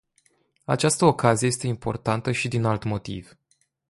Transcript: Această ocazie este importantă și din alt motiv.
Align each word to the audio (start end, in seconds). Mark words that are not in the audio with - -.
Această 0.65 1.05
ocazie 1.05 1.47
este 1.47 1.67
importantă 1.67 2.31
și 2.31 2.47
din 2.47 2.63
alt 2.63 2.83
motiv. 2.83 3.37